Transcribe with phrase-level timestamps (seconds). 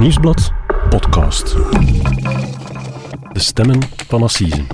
[0.00, 0.52] Nieuwsblad
[0.88, 1.54] podcast.
[3.32, 4.66] De stemmen van Assisen.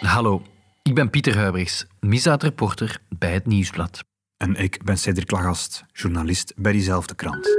[0.00, 0.42] Hallo,
[0.82, 4.04] ik ben Pieter Huibrichs, misdaadreporter bij het Nieuwsblad.
[4.36, 7.58] En ik ben Cedric Lagast, journalist bij diezelfde krant.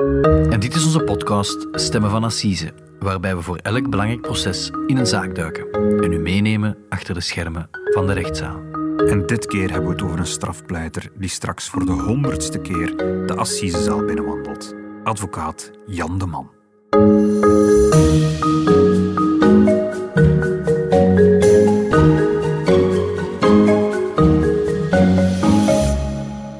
[0.51, 4.97] En dit is onze podcast Stemmen van Assise, waarbij we voor elk belangrijk proces in
[4.97, 5.71] een zaak duiken
[6.03, 8.61] en u meenemen achter de schermen van de rechtszaal.
[9.07, 12.97] En dit keer hebben we het over een strafpleiter die straks voor de honderdste keer
[12.97, 14.86] de assisezaal binnenwandelt.
[15.07, 16.49] Advocaat Jan de Man.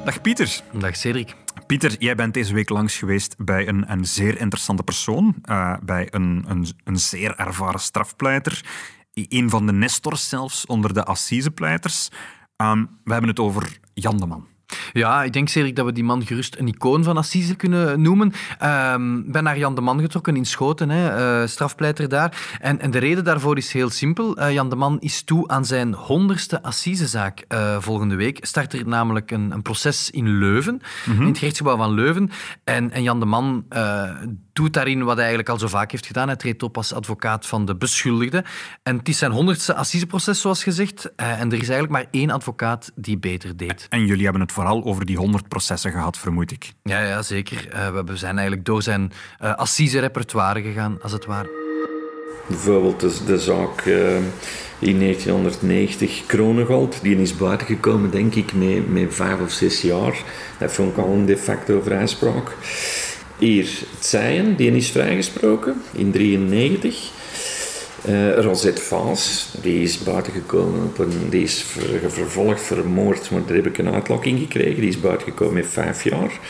[0.04, 0.60] Dag Pieter.
[0.72, 1.34] Dag Cedric.
[1.66, 6.08] Pieter, jij bent deze week langs geweest bij een, een zeer interessante persoon, uh, bij
[6.10, 8.64] een, een, een zeer ervaren strafpleiter,
[9.12, 12.08] een van de nestors zelfs onder de assisepleiters.
[12.56, 14.46] Um, we hebben het over Jan de Man.
[14.92, 18.28] Ja, ik denk zeker dat we die man gerust een icoon van Assise kunnen noemen.
[18.28, 22.58] Ik um, ben naar Jan de Man getrokken in Schoten, hè, uh, strafpleiter daar.
[22.60, 24.38] En, en, de reden daarvoor is heel simpel.
[24.38, 28.38] Uh, Jan de Man is toe aan zijn honderdste Assisezaak uh, volgende week.
[28.40, 31.20] Start er namelijk een, een proces in Leuven, mm -hmm.
[31.20, 32.30] in het gerechtsgebouw van Leuven.
[32.64, 33.64] En, en Jan de Man
[34.58, 36.26] doet daarin wat hij eigenlijk al zo vaak heeft gedaan.
[36.26, 38.44] Hij treedt op als advocaat van de beschuldigde.
[38.82, 41.14] En het is zijn honderdste assiseproces, zoals gezegd.
[41.16, 43.86] en er is eigenlijk maar één advocaat die beter deed.
[43.88, 46.72] En jullie hebben het vooral over die honderd processen gehad, vermoed ik.
[46.82, 47.68] Ja, ja zeker.
[47.74, 51.48] Uh, we zijn eigenlijk door zijn uh, assise-repertoire gegaan, als het ware.
[52.46, 54.16] Bijvoorbeeld de, de zaak uh,
[54.78, 60.22] in 1990, Kronengold, die is buitengekomen, denk ik, met, met vijf of zes jaar.
[60.58, 62.56] Dat vond ik al een de facto vrijspraak.
[63.38, 67.10] Hier, Tseyen, die is vrijgesproken in 1993.
[68.08, 73.56] Uh, Rosette Vaas, die is buitengekomen op een, die is ver, vervolgd, vermoord, maar daar
[73.56, 74.80] heb ik een uitlokking gekregen.
[74.80, 76.40] Die is buitengekomen met vijf jaar.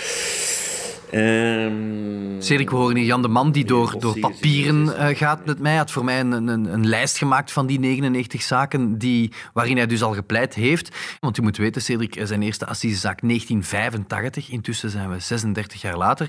[1.15, 5.59] Um, Cedric, we horen hier Jan de Man die door, door papieren uh, gaat met
[5.59, 5.71] mij.
[5.71, 9.77] Hij had voor mij een, een, een, lijst gemaakt van die 99 zaken die, waarin
[9.77, 10.97] hij dus al gepleit heeft.
[11.21, 14.51] Want u moet weten, Cedric, zijn eerste assisezaak 1985.
[14.51, 16.29] Intussen zijn we 36 jaar later.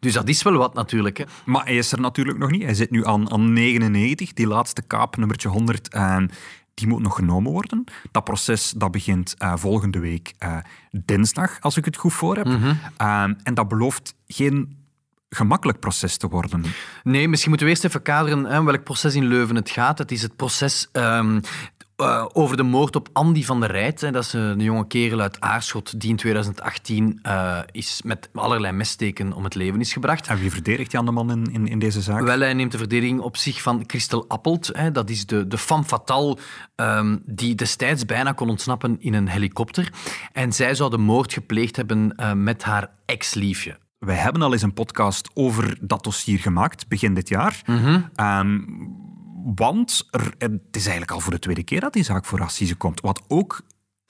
[0.00, 1.18] Dus dat is wel wat natuurlijk.
[1.18, 1.24] Hè.
[1.44, 2.62] Maar hij is er natuurlijk nog niet.
[2.62, 5.88] Hij zit nu aan, aan 99, die laatste kaap, nummertje 100.
[5.88, 6.30] En
[6.80, 7.84] die moet nog genomen worden.
[8.10, 10.56] Dat proces dat begint uh, volgende week uh,
[10.90, 12.46] dinsdag, als ik het goed voor heb.
[12.46, 12.78] Mm -hmm.
[13.00, 14.78] uh, en dat belooft geen
[15.28, 16.64] gemakkelijk proces te worden.
[17.02, 19.98] Nee, misschien moeten we eerst even kaderen hè, welk proces in Leuven het gaat.
[19.98, 21.40] Het is het proces um,
[22.00, 24.00] uh, over de moord op Andy van der Rijt.
[24.00, 24.10] Hè.
[24.10, 29.32] Dat is een jonge kerel uit Aarschot die in 2018 uh, is met allerlei messteken
[29.32, 30.26] om het leven is gebracht.
[30.26, 32.22] En wie verdedigt Jan de Man in, in, in, deze zaak?
[32.22, 34.70] Wel, hij neemt de verdediging op zich van Christel Appelt.
[34.72, 34.92] Hè.
[34.92, 36.36] Dat is de, de femme fatale
[36.76, 39.92] um, die destijds bijna kon ontsnappen in een helikopter.
[40.32, 43.78] En zij zou de moord gepleegd hebben uh, met haar ex-liefje.
[43.98, 47.62] Wij hebben al eens een podcast over dat dossier gemaakt, begin dit jaar.
[47.66, 48.10] Mm -hmm.
[48.16, 49.08] um,
[49.44, 52.74] want er, het is eigenlijk al voor de tweede keer dat die zaak voor Assise
[52.74, 53.00] komt.
[53.00, 53.62] Wat ook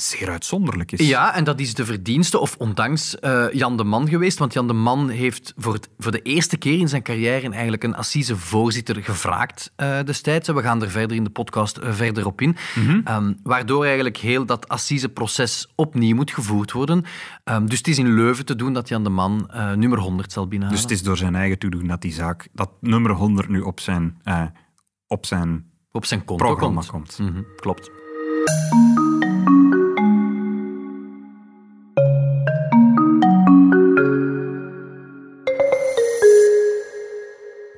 [0.02, 1.08] zeer uitzonderlijk is.
[1.08, 4.38] Ja, en dat is de verdienste, of ondanks uh, Jan de Man geweest.
[4.38, 7.84] Want Jan de Man heeft voor, het, voor de eerste keer in zijn carrière eigenlijk
[7.84, 10.48] een Assise-voorzitter gevraagd uh, destijds.
[10.48, 12.56] We gaan er verder in de podcast uh, verder op in.
[12.74, 13.02] Mm -hmm.
[13.08, 17.04] um, waardoor eigenlijk heel dat Assise-proces opnieuw moet gevoerd worden.
[17.44, 20.48] Um, dus het is in Leuven te doen dat Jan de Man nummer 100 zal
[20.48, 20.82] binnenhalen.
[20.82, 23.80] Dus het is door zijn eigen toedoen dat die zaak, dat nummer 100 nu op
[23.80, 24.18] zijn
[25.10, 26.90] op zijn, op zijn programma komt.
[26.90, 27.18] komt.
[27.18, 27.90] Mm -hmm, klopt.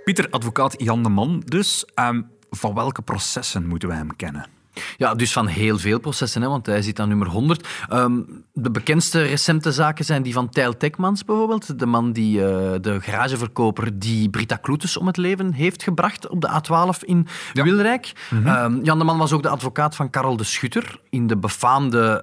[0.05, 1.87] Pieter, advocaat Jan de Man dus.
[1.95, 4.47] Um, van welke processen moeten wij hem kennen?
[4.97, 7.69] Ja, dus van heel veel processen, hè, want hij zit aan nummer 100.
[7.93, 11.79] Um, de bekendste recente zaken zijn die van Tijl Tekmans bijvoorbeeld.
[11.79, 12.45] De man die, uh,
[12.81, 17.63] de garageverkoper die Brita Kloetes om het leven heeft gebracht op de A12 in ja.
[17.63, 18.13] Wilrijk.
[18.31, 18.65] Mm -hmm.
[18.65, 22.23] um, Jan de Man was ook de advocaat van Karel de Schutter in de befaamde...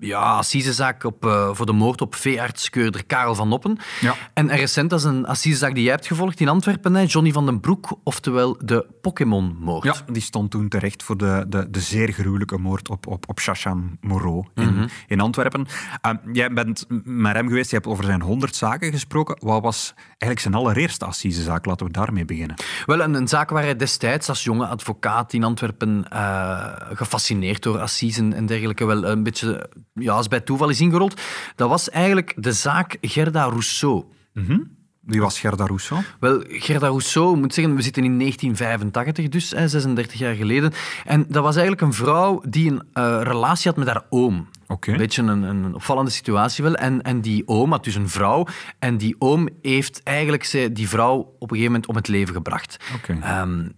[0.00, 3.78] Ja, assisezaak op, uh, voor de moord op veeartskeurder Karel van Noppen.
[4.00, 4.14] Ja.
[4.34, 7.46] En recent, dat is een assisezaak die jij hebt gevolgd in Antwerpen, hè, Johnny van
[7.46, 9.84] den Broek, oftewel de Pokémon-moord.
[9.84, 13.40] Ja, die stond toen terecht voor de, de, de zeer gruwelijke moord op, op, op
[13.40, 14.88] Shashan Moreau in, mm -hmm.
[15.06, 15.66] in Antwerpen.
[16.06, 19.36] Uh, jij bent met hem geweest, je hebt over zijn honderd zaken gesproken.
[19.40, 21.64] Wat was eigenlijk zijn allereerste assisezaak?
[21.64, 22.56] Laten we daarmee beginnen.
[22.86, 27.78] Wel, een, een zaak waar hij destijds als jonge advocaat in Antwerpen uh, gefascineerd door
[27.78, 31.20] assisen en dergelijke wel een beetje ja, als bij toeval is ingerold.
[31.56, 34.04] Dat was eigenlijk de zaak Gerda Rousseau.
[34.34, 34.76] Mm -hmm.
[35.00, 36.02] Wie was Gerda Rousseau?
[36.20, 40.72] Wel, Gerda Rousseau, moet zeggen, we zitten in 1985 dus, hè, 36 jaar geleden.
[41.04, 44.48] En dat was eigenlijk een vrouw die een uh, relatie had met haar oom.
[44.66, 44.90] Oké.
[44.90, 46.74] Een beetje een, een opvallende situatie wel.
[46.74, 48.46] En, en die oom had dus een vrouw.
[48.78, 52.34] En die oom heeft eigenlijk ze- die vrouw op een gegeven moment om het leven
[52.34, 52.76] gebracht.
[52.96, 53.18] Oké.
[53.22, 53.68] Ehm,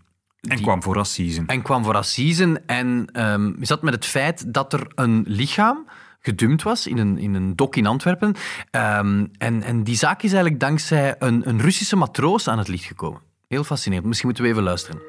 [0.41, 1.47] En kwam voor assisen.
[1.47, 5.87] en kwam voor assisen en ehm zat met het feit dat er een lichaam
[6.21, 8.35] gedumpt was in een, in een dok in Antwerpen.
[8.71, 12.85] Ehm, en, en die zaak is eigenlijk dankzij een, een Russische matroos aan het licht
[12.85, 13.21] gekomen.
[13.49, 14.07] Heel fascinerend.
[14.07, 15.01] Misschien moeten we even luisteren.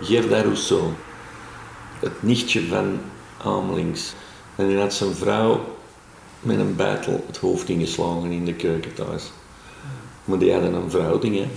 [0.00, 0.92] Gerda Rousseau,
[2.00, 3.00] het nichtje van
[3.44, 4.14] Amelings.
[4.56, 5.76] En die had zijn vrouw
[6.40, 9.32] met een bijtel het hoofd ingeslagen in de keuken thuis.
[10.24, 11.48] Maar die hadden een verhouding, hè.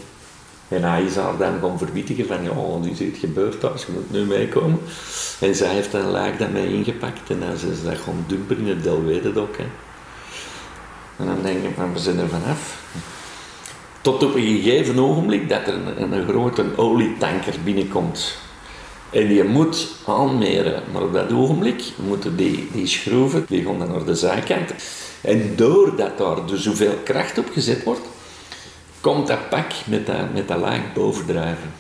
[0.69, 1.77] En hij is haar dan gaan
[2.27, 4.79] van, ja, wat is dit gebeurd thuis, je moet nu meekomen.
[5.39, 8.67] En zij heeft een lijk dat mij ingepakt en dan ze dat gaan dumpen in
[8.67, 9.65] het Delwededok, hè.
[11.17, 12.81] En dan denk ik, van, we zijn er vanaf.
[14.01, 18.37] Tot op een gegeven ogenblik dat er een, grote olietanker binnenkomt.
[19.09, 20.83] En die moet aanmeren.
[20.91, 24.73] Maar op dat ogenblik moeten die, die schroeven, die gaan dan naar de zijkant.
[25.21, 28.07] En doordat daar dus zoveel kracht op gezet wordt,
[29.01, 31.71] komt dat pak met dat, met dat laag bovendrijven.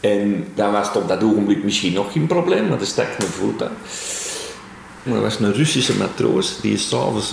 [0.00, 3.62] En dat was op dat ogenblik misschien nog geen probleem, maar er stak een voet
[3.62, 3.76] aan.
[5.02, 7.32] Maar er was een Russische matroos die is s'avonds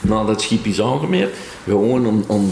[0.00, 1.34] nadat het schip is aangemeerd,
[1.64, 2.50] gewoon om, om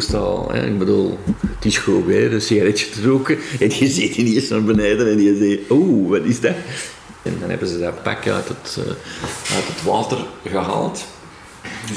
[0.00, 0.50] zo.
[0.52, 1.18] Ik bedoel,
[1.54, 3.38] het is goed weer, een sigaretje te roken.
[3.60, 6.54] En die zit ineens naar beneden en die zegt, oeh, wat is dat?
[7.22, 8.84] En dan hebben ze dat pak uit het, eh,
[9.56, 11.04] uit het water gehaald.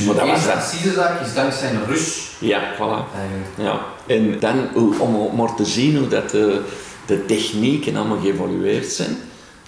[0.06, 0.56] Maar dat was dat.
[0.56, 2.32] assisezaak is dankzij een Rus.
[2.40, 3.18] Ja, voilà.
[3.58, 3.80] Ja.
[4.06, 4.70] En dan,
[5.00, 6.62] om maar te zien hoe dat de,
[7.06, 9.18] de technieken allemaal geëvolueerd zijn,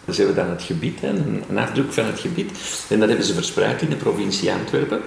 [0.06, 1.08] dus hebben we dan het gebied, hè,
[1.48, 2.52] een, afdruk van het gebied,
[2.90, 5.02] en dat hebben ze verspreid in de provincie Antwerpen.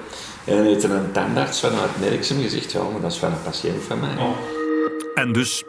[0.44, 3.43] En dan heeft er een tandarts vanuit Merksem gezegd, ja, maar dat is van een
[3.43, 4.34] patiënt van mij.
[5.14, 5.62] En dus,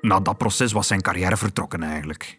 [0.00, 2.38] na dat proces was zijn carrière vertrokken eigenlijk.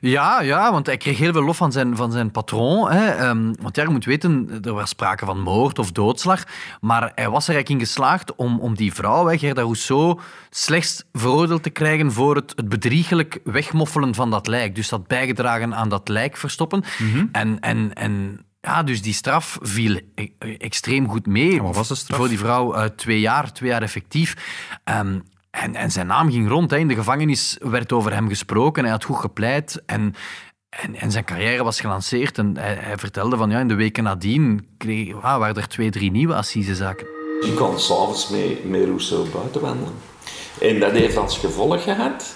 [0.00, 2.90] Ja, ja, want hij kreeg heel veel lof van zijn, van zijn patroon.
[2.90, 3.06] Hè.
[3.06, 6.44] Ehm, want ja, je moet weten, er was sprake van moord of doodslag.
[6.80, 10.20] Maar hij was er eigenlijk in geslaagd om, om die vrouw, hè, Gerda Rousseau,
[10.50, 14.74] slechts veroordeeld te krijgen voor het, het bedriegelijk wegmoffelen van dat lijk.
[14.74, 16.84] Dus dat bijgedragen aan dat lijk verstoppen.
[17.32, 20.28] En, en, en ja, dus die straf viel e-
[20.58, 21.62] extreem goed mee.
[21.62, 22.18] Wat was de straf?
[22.18, 24.36] Voor die vrouw eh, twee jaar, twee jaar effectief.
[24.84, 25.18] Ehm,
[25.54, 26.70] en, en zijn naam ging rond.
[26.70, 26.76] Hè.
[26.76, 28.82] In de gevangenis werd over hem gesproken.
[28.82, 29.82] Hij had goed gepleit.
[29.86, 30.14] En,
[30.68, 32.38] en, en zijn carrière was gelanceerd.
[32.38, 36.34] En hij, vertelde van ja, in de weken nadien kreeg, waren er twee, drie nieuwe
[36.34, 37.06] assisezaken.
[37.40, 39.94] Je kon s'avonds mee, met Rousseau buiten wandelen.
[40.60, 42.34] En dat heeft als gevolg gehad,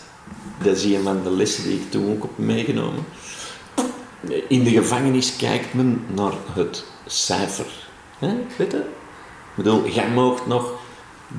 [0.62, 3.04] dat is een van de lessen die ik toen ook heb meegenomen.
[4.48, 7.88] In de gevangenis kijkt men naar het cijfer.
[8.18, 8.34] Hè?
[8.56, 8.78] Weet je?
[8.78, 10.72] Ik bedoel, jij moogt nog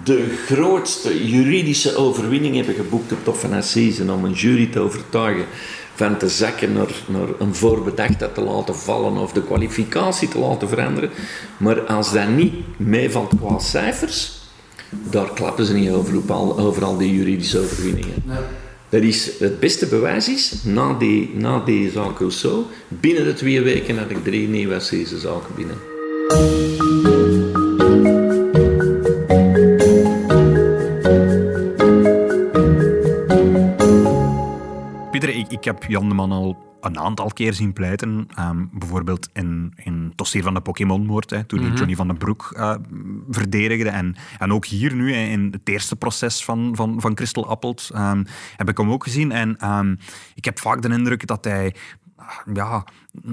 [0.03, 5.45] de grootste juridische overwinning hebben geboekt op Hof van Assise om een jury te overtuigen
[5.95, 10.69] van te zakken naar, naar een voorbedachte te laten vallen of de kwalificatie te laten
[10.69, 11.09] veranderen.
[11.57, 14.39] Maar als dat niet meevalt qua cijfers,
[14.89, 18.23] daar klappen ze niet over op al, over al die juridische overwinningen.
[18.89, 23.61] Dat is, het beste bewijs is, na die, na die zaak Rousseau, binnen de twee
[23.61, 25.77] weken had ik drie nieuwe assisezaken binnen.
[35.69, 38.27] Heb Jan de Man al een aantal keer zien pleiten.
[38.35, 42.17] Ehm, bijvoorbeeld in, in het dossier van de Pokémon-moord, hè, toen hij Johnny van den
[42.17, 42.75] Broek eh,
[43.29, 43.89] verdedigde.
[43.89, 48.23] En, en ook hier nu, in het eerste proces van, van, van Crystal Appelt, ehm,
[48.55, 49.31] heb ik hem ook gezien.
[49.31, 49.95] En ehm,
[50.35, 51.75] ik heb vaak de indruk dat hij,
[52.53, 52.85] ja,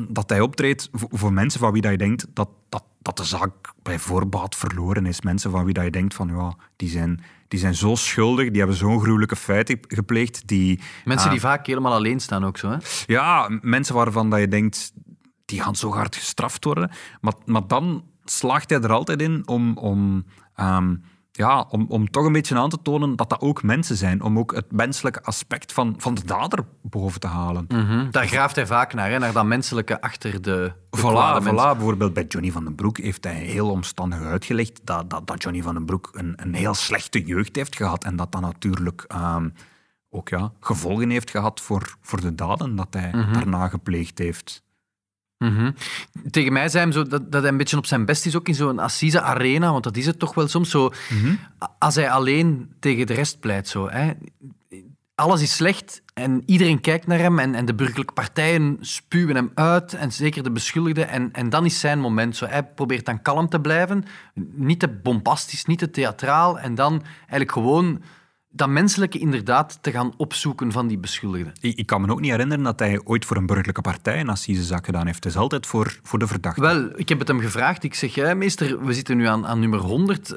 [0.08, 3.24] dat hij optreedt voor, voor mensen van wie dat je denkt dat, dat, dat de
[3.24, 5.20] zaak bij voorbaat verloren is.
[5.20, 7.20] Mensen van wie dat je denkt van, ja, die zijn...
[7.48, 10.48] Die zijn zo schuldig, die hebben zo'n gruwelijke feiten gepleegd.
[10.48, 12.70] Die, Mensen ah, die vaak helemaal alleen staan ook zo.
[12.70, 12.76] Hè?
[13.06, 14.92] ja, mensen waarvan dat je denkt,
[15.44, 16.90] die gaan zo hard gestraft worden.
[17.20, 20.24] Maar, maar dan slaagt hij er altijd in om, om,
[20.54, 20.94] ehm,
[21.36, 24.22] ja, om, om toch een beetje aan te tonen dat dat ook mensen zijn.
[24.22, 27.64] Om ook het menselijke aspect van, van de dader boven te halen.
[27.68, 28.10] Mhm.
[28.10, 29.18] Daar graaft hij vaak naar, hè?
[29.18, 31.42] naar dat menselijke achter de, de Voilà.
[31.42, 35.62] Bijvoorbeeld bij Johnny van den Broek heeft hij heel omstandig uitgelegd dat, dat, dat Johnny
[35.62, 39.48] van den Broek een, een heel slechte jeugd heeft gehad en dat dat natuurlijk ehm,
[40.10, 44.64] ook ja, gevolgen heeft gehad voor, voor de daden dat hij daarna gepleegd heeft.
[45.38, 45.70] Mhm.
[46.30, 48.48] Tegen mij zei hij zo dat, dat hij een beetje op zijn best is, ook
[48.48, 50.92] in zo'n Assise-arena, want dat is het toch wel soms zo.
[51.64, 53.88] a- Als hij alleen tegen de rest pleit, zo.
[53.90, 54.12] Hè.
[55.14, 59.50] Alles is slecht en iedereen kijkt naar hem en, en de burgerlijke partijen spuwen hem
[59.54, 61.08] uit, en zeker de beschuldigden.
[61.08, 62.46] En, en dan is zijn moment zo.
[62.46, 64.04] Hij probeert dan kalm te blijven,
[64.54, 68.02] niet te bombastisch, niet te theatraal, en dan eigenlijk gewoon
[68.56, 71.52] dat menselijke inderdaad te gaan opzoeken van die beschuldigden.
[71.60, 74.28] Ik, ik kan me ook niet herinneren dat hij ooit voor een burgerlijke partij een
[74.28, 75.24] assisezaak gedaan heeft.
[75.24, 76.60] Het is altijd voor, voor de verdachte.
[76.60, 77.84] Wel, ik heb het hem gevraagd.
[77.84, 80.34] Ik zeg, ja, meester, we zitten nu aan, aan nummer 100.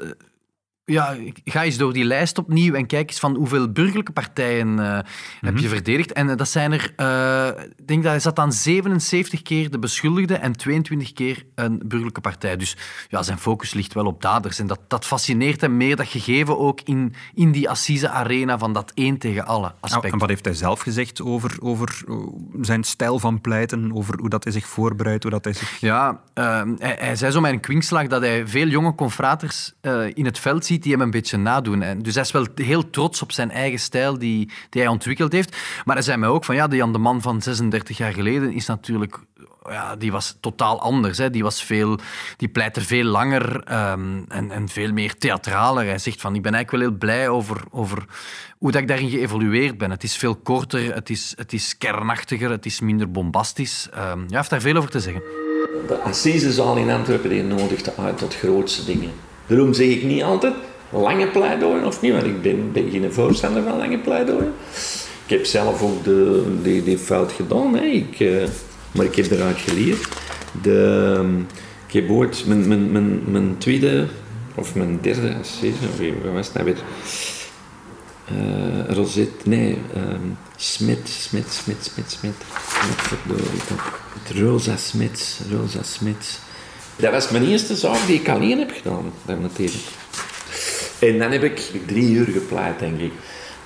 [0.90, 4.98] Ja, ga eens door die lijst opnieuw en kijk eens van hoeveel burgerlijke partijen eh,
[5.40, 6.12] heb je verdedigd.
[6.12, 9.78] En eh, dat zijn er, eh, ik denk dat hij zat aan 77 keer de
[9.78, 12.56] beschuldigde en 22 keer een burgerlijke partij.
[12.56, 12.76] Dus
[13.08, 14.58] ja, zijn focus ligt wel op daders.
[14.58, 18.92] En dat, dat fascineert hem meer, dat gegeven ook in, in die assise-arena van dat
[18.94, 20.12] één tegen alle aspect.
[20.12, 22.04] en wat heeft hij zelf gezegd over, over
[22.60, 25.80] zijn stijl van pleiten, over hoe dat hij zich voorbereidt, hoe dat hij zich...
[25.80, 29.72] Ja, eh, hij, hij zei zo met een kwinkslag dat hij veel jonge confraters
[30.14, 31.82] in het veld ziet die hem een beetje nadoen.
[31.82, 35.32] En dus hij is wel heel trots op zijn eigen stijl die, die hij ontwikkeld
[35.32, 35.56] heeft.
[35.84, 38.52] Maar hij zei mij ook van ja, de Jan de Man van 36 jaar geleden
[38.52, 39.18] is natuurlijk...
[39.68, 41.18] Ja, die was totaal anders.
[41.18, 41.30] Hè.
[41.30, 41.98] Die, was veel,
[42.36, 45.84] die pleitte veel langer ehm, en, en veel meer theatraler.
[45.84, 48.04] Hij zegt van, ik ben eigenlijk wel heel blij over, over
[48.58, 49.90] hoe dat ik daarin geëvolueerd ben.
[49.90, 53.88] Het is veel korter, het is, het is kernachtiger, het is minder bombastisch.
[53.92, 55.22] Ehm, ja, hij heeft daar veel over te zeggen.
[55.86, 59.10] De assisezaal in Antwerpen die nodigt uit tot grootste dingen.
[59.46, 60.54] Daarom zeg ik niet altijd
[60.90, 64.52] lange pleidooien of niet, want ik ben, geen voorstander van lange pleidooien.
[65.24, 67.84] Ik heb zelf ook de, die, die fout gedaan, hè.
[67.84, 68.48] Ik, eh,
[68.92, 70.08] maar ik heb eruit geleerd.
[70.62, 71.38] De, ehm,
[71.86, 74.06] ik heb ooit mijn, mijn, mijn, mijn tweede
[74.54, 76.82] of mijn derde assise, of wat was het nou weer?
[78.24, 80.30] Eh Rosette, nee, ehm
[80.60, 82.34] Smit, Smit, Smit, Smit, Smit.
[84.22, 86.38] Het Rosa Smits, Rosa Smits.
[86.96, 89.60] Dat was mijn eerste zaak die ik alleen heb gedaan, dat.
[91.00, 93.12] En dan heb ik drie uur gepleit, denk ik.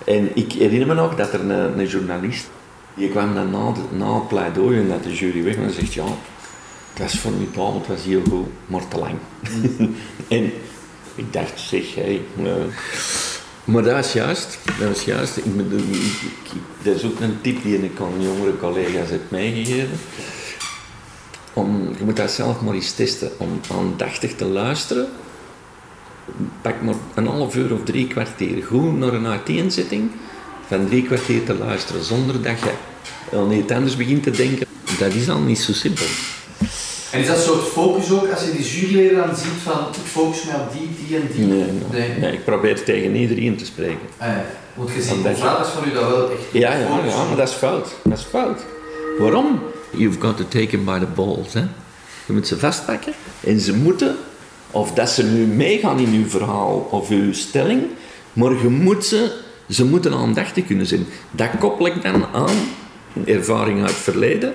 [0.07, 2.47] En ik herinner me nog dat er een, een journalist,
[2.95, 5.95] die kwam dan na, de, na het pleidooi en dat de jury weg en zegt,
[5.95, 6.05] ja,
[6.93, 9.15] het was formidabel, het was heel goed, maar te lang.
[10.29, 10.53] en
[11.15, 12.53] ik dacht, zeg, hé, eh,
[13.65, 14.59] maar dat was juist.
[14.79, 15.37] Dat was juist.
[15.37, 15.95] Ik ik-
[16.53, 19.99] ik- dat is ook een tip die ik aan jongere collega's heb meegegeven.
[21.53, 23.31] Om, je moet dat zelf maar eens testen.
[23.37, 25.09] Om aandachtig te luisteren.
[26.63, 30.11] Pak maar een half uur of drie kwartier goed naar een uiteenzetting
[30.67, 32.73] van drie kwartier te luisteren zonder dat je
[33.37, 34.67] aan iets anders begint te denken.
[34.99, 36.07] Dat is al niet zo simpel.
[37.11, 40.45] En is dat soort focus ook, als je die juryleden dan ziet van ik focus
[40.45, 41.45] me op die, die en die?
[41.47, 44.07] Nee, nee, nee, ik probeer tegen iedereen te spreken.
[44.21, 44.45] Ja.
[44.75, 47.49] want je ziet je- confraters van u dat wel echt Ja, ja, ja, maar dat
[47.49, 47.89] is fout.
[48.05, 48.61] Dat is fout.
[49.19, 49.61] Waarom?
[49.91, 51.53] You've got to take them by the balls.
[51.53, 51.61] Hè?
[52.27, 54.17] Je moet ze vastpakken en ze moeten,
[54.75, 57.83] of dat ze nu meegaan in uw verhaal of uw stelling,
[58.33, 59.31] maar je moet ze,
[59.69, 61.07] ze moeten aandachtig kunnen zijn.
[61.31, 62.57] Dat koppel ik dan aan
[63.25, 64.55] ervaring uit het verleden.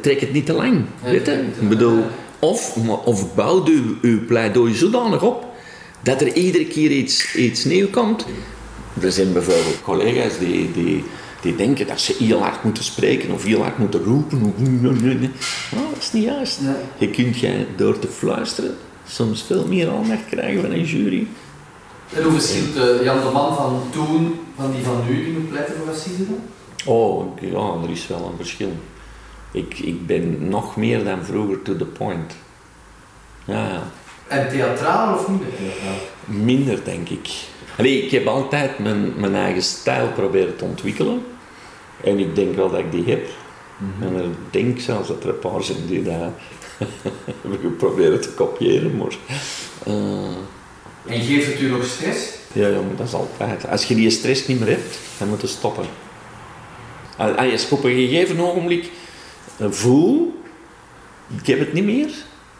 [0.00, 0.84] Trek het niet te lang.
[1.02, 1.44] weet je?
[1.60, 2.04] Ik bedoel,
[2.38, 5.46] of, of bouw uw, uw pleidooi zodanig op
[6.02, 8.26] dat er iedere keer iets, iets nieuw komt.
[9.00, 11.04] Er zijn bijvoorbeeld collega's die, die,
[11.40, 14.54] die denken dat ze heel hard moeten spreken of heel hard moeten roepen.
[14.70, 14.94] Nou,
[15.90, 16.58] dat is niet juist.
[16.98, 18.76] Je kunt jij door te fluisteren
[19.10, 21.26] soms veel meer aandacht krijgen van een jury.
[22.14, 25.48] En hoe verschilt eh, Jan de Man van toen van die van nu die moet
[25.48, 26.40] pleiten voor racisme dan?
[26.84, 28.72] Oh, ja, er is wel een verschil.
[29.52, 32.32] Ik, ik ben nog meer dan vroeger to the point.
[33.44, 33.82] Ja, ja.
[34.28, 35.98] En theatraal of minder theatraal?
[36.24, 37.28] Minder, denk ik.
[37.78, 41.22] Allee, ik heb altijd mijn, mijn eigen stijl proberen te ontwikkelen.
[42.04, 43.28] En ik denk wel dat ik die heb.
[44.00, 46.32] En ik denk zelfs dat er een paar zijn die dat
[47.40, 48.96] hebben geprobeerd te kopiëren.
[48.96, 49.16] Maar,
[49.84, 52.28] eh, En geeft het u nog stress?
[52.52, 53.68] ja, ja, maar dat is altijd.
[53.68, 55.84] Als je die stress niet meer hebt, dan moet je stoppen.
[57.16, 58.90] Als je op een gegeven ogenblik
[59.56, 60.42] eh, voel,
[61.40, 62.10] ik heb het niet meer,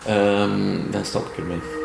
[0.07, 1.80] ehm, dan stop ik ermee.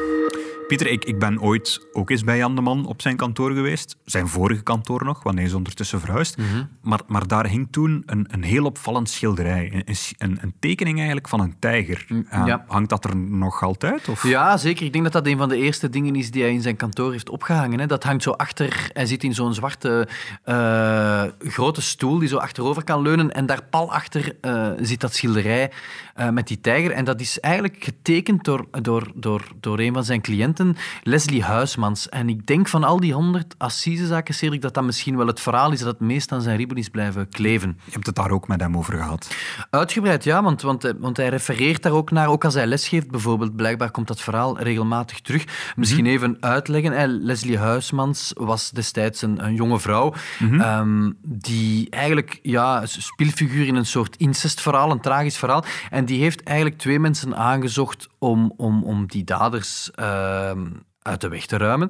[0.68, 3.96] Pieter, ik, ik ben ooit ook eens bij Jan de Man op zijn kantoor geweest.
[4.06, 6.38] Zijn vorige kantoor nog, want hij is ondertussen verhuisd.
[6.82, 9.84] maar, maar daar hing toen een, een heel opvallend schilderij.
[9.86, 12.06] Een, een, een tekening eigenlijk van een tijger.
[12.32, 12.66] Ja.
[12.68, 14.10] Hangt dat er nog altijd?
[14.10, 14.28] Of?
[14.28, 14.86] Ja, zeker.
[14.86, 17.12] Ik denk dat dat een van de eerste dingen is die hij in zijn kantoor
[17.12, 17.80] heeft opgehangen.
[17.80, 17.86] Hè.
[17.86, 18.90] Dat hangt zo achter.
[18.94, 20.08] Hij zit in zo'n zwarte
[20.44, 23.32] eh, grote stoel die zo achterover kan leunen.
[23.32, 25.72] En daar pal achter eh, zit dat schilderij
[26.16, 26.92] eh, met die tijger.
[26.92, 30.55] En dat is eigenlijk getekend door, door, door, door een van zijn cliënten,
[31.04, 32.10] Leslie Huismans.
[32.10, 35.72] En ik denk van al die honderd assisezaken, Cedric, dat dat misschien wel het verhaal
[35.72, 37.78] is dat het meest aan zijn ribben is blijven kleven.
[37.86, 39.36] Je hebt het daar ook met hem over gehad.
[39.70, 43.12] Uitgebreid, ja, want, want, hij- want hij refereert daar ook naar, ook als hij lesgeeft
[43.12, 43.56] bijvoorbeeld.
[43.56, 45.74] Blijkbaar komt dat verhaal regelmatig terug.
[45.76, 47.24] Misschien even uitleggen.
[47.24, 50.14] Leslie Huismans was destijds een, een jonge vrouw
[50.60, 55.64] ehm, die eigenlijk ja, speelfiguur in een soort incestverhaal, een tragisch verhaal.
[55.90, 60.66] En die heeft eigenlijk twee mensen aangezocht om, om, om die daders ehm,
[61.02, 61.90] uit de weg te ruimen.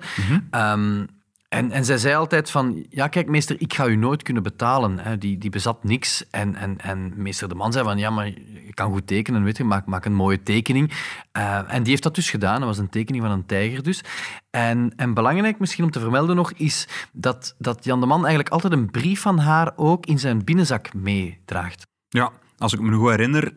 [0.49, 1.05] Ehm,
[1.49, 4.99] En, en zij zei altijd van, ja kijk meester, ik ga u nooit kunnen betalen.
[4.99, 5.17] Hè.
[5.17, 6.29] Die, die bezat niks.
[6.29, 9.57] En, en, en meester de man zei van, ja maar je kan goed tekenen, weet
[9.57, 10.91] je, maak, maak een mooie tekening.
[11.37, 12.59] Uh, en die heeft dat dus gedaan.
[12.59, 14.03] Dat was een tekening van een tijger dus.
[14.49, 18.49] En, en belangrijk misschien om te vermelden nog, is dat, dat Jan de Man eigenlijk
[18.49, 21.87] altijd een brief van haar ook in zijn binnenzak meedraagt.
[22.07, 23.53] Ja, als ik me goed herinner,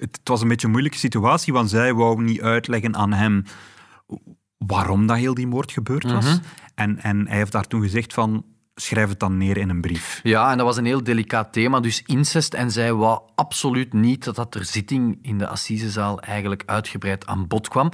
[0.00, 3.44] het was een beetje een moeilijke situatie, want zij wou niet uitleggen aan hem
[4.56, 6.24] waarom dat heel die moord gebeurd was.
[6.24, 6.38] Mhm.
[6.74, 10.20] en, en hij heeft daar toen gezegd van, schrijf het dan neer in een brief.
[10.22, 12.54] Ja, en dat was een heel delicaat thema, dus incest.
[12.54, 17.46] En zij wou absoluut niet dat dat ter zitting in de Assisezaal eigenlijk uitgebreid aan
[17.46, 17.90] bod kwam.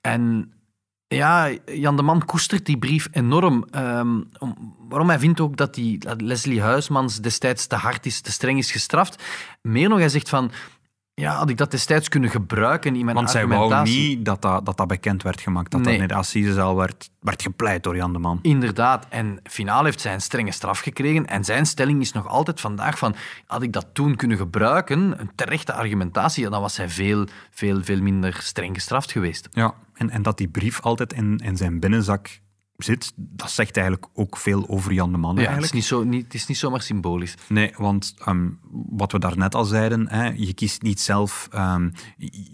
[0.00, 0.52] En
[1.08, 3.66] ja, Jan de Man koestert die brief enorm.
[3.70, 8.32] Ehm, om, waarom hij vindt ook dat, die, Leslie Huismans destijds te hard is, te
[8.32, 9.22] streng is gestraft.
[9.62, 10.50] Meer nog, hij zegt van...
[11.18, 14.66] Ja, had ik dat destijds kunnen gebruiken in mijn Want zij wou niet dat dat,
[14.66, 15.92] dat dat bekend werd gemaakt, dat Nee.
[15.92, 18.38] dat in de assisezaal werd, werd gepleit door Jan de Man.
[18.42, 19.06] Inderdaad.
[19.08, 21.26] En finaal heeft zij een strenge straf gekregen.
[21.26, 23.14] En zijn stelling is nog altijd vandaag van...
[23.46, 27.82] Had ik dat toen kunnen gebruiken, een terechte argumentatie, ja, dan was hij veel, veel,
[27.82, 29.48] veel minder streng gestraft geweest.
[29.50, 32.40] Ja, en, en dat die brief altijd in, in zijn binnenzak
[32.84, 35.74] zit, dat zegt eigenlijk ook veel over Jan de Man Ja, het, eigenlijk.
[35.74, 37.34] is niet zo, niet, het is niet zomaar symbolisch.
[37.48, 41.90] Nee, want ehm, wat we daarnet al zeiden, hè, je kiest niet zelf ehm,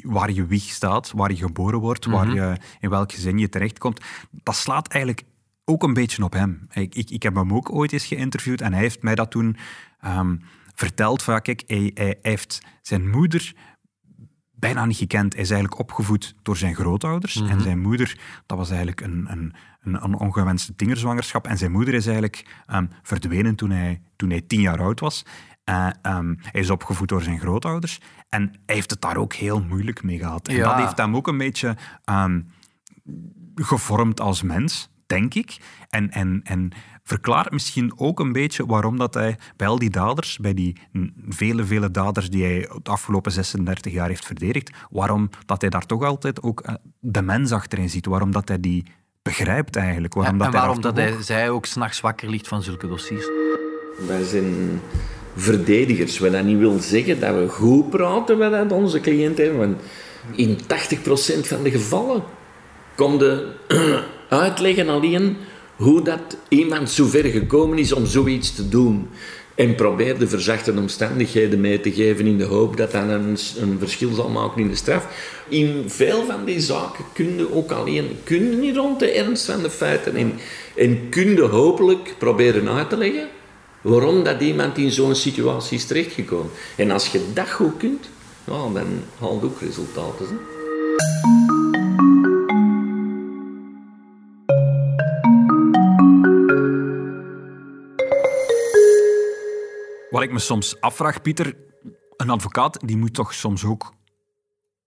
[0.03, 4.01] waar je wieg staat, waar je geboren wordt, waar je, in welk gezin je terechtkomt.
[4.31, 5.27] Dat slaat eigenlijk
[5.65, 6.67] ook een beetje op hem.
[6.73, 9.57] Ik, ik, ik heb hem ook ooit eens geïnterviewd en hij heeft mij dat toen
[10.01, 10.37] ehm,
[10.75, 11.23] verteld.
[11.23, 13.55] Van, ja, kijk, hij, hij heeft zijn moeder
[14.67, 15.33] bijna niet gekend.
[15.33, 17.41] Hij is eigenlijk opgevoed door zijn grootouders.
[17.41, 19.53] En zijn moeder, dat was eigenlijk een, een,
[19.83, 21.47] een, een ongewenste tingerzwangerschap.
[21.47, 25.25] En zijn moeder is eigenlijk ehm, verdwenen toen hij, toen hij tien jaar oud was.
[25.65, 28.01] Ehm, hij is opgevoed door zijn grootouders.
[28.29, 30.49] En hij heeft het daar ook heel moeilijk mee gehad.
[30.49, 30.69] En Ja.
[30.69, 32.41] dat heeft hem ook een beetje ehm,
[33.55, 35.57] gevormd als mens, denk ik.
[35.89, 36.71] En, en, en
[37.03, 40.77] verklaart misschien ook een beetje waarom dat hij bij al die daders, bij die
[41.29, 45.87] vele, vele daders die hij de afgelopen 36 jaar heeft verdedigd, waarom dat hij daar
[45.87, 48.07] toch altijd ook eh, de mens achterin ziet.
[48.07, 48.87] Waarom dat hij die
[49.23, 50.15] begrijpt eigenlijk.
[50.15, 52.63] Waarom en dat en hij waarom dat toch hij, zij ook s'nachts wakker ligt van
[52.63, 53.29] zulke dossiers.
[54.07, 54.81] Wij zijn
[55.37, 56.19] verdedigers.
[56.19, 59.59] Wat dat niet wil zeggen dat we goed praten met onze cliënt hebben.
[59.59, 59.83] Want
[60.31, 60.65] in 80%
[61.41, 62.23] van de gevallen
[62.95, 63.53] komt de
[64.35, 65.37] uitleggen alleen
[65.77, 69.09] hoe dat iemand zo ver gekomen is om zoiets te doen.
[69.55, 73.77] En probeer de verzachte omstandigheden mee te geven in de hoop dat dat een, een
[73.79, 75.07] verschil zal maken in de straf.
[75.49, 79.63] In veel van die zaken kun je ook alleen kun je rond de ernst van
[79.63, 80.33] de feiten en,
[80.77, 83.29] en kun je hopelijk proberen uit te leggen
[83.81, 86.51] waarom dat iemand in zo'n situatie is terechtgekomen.
[86.77, 88.09] En als je dat goed kunt,
[88.45, 88.87] dan
[89.19, 90.39] haal je ook resultaten.
[100.15, 101.57] Wat ik me soms afvraag, Pieter,
[102.17, 103.95] een advocaat die moet toch soms ook